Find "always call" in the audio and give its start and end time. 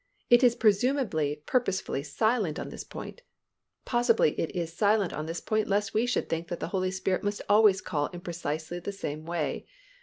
7.47-8.07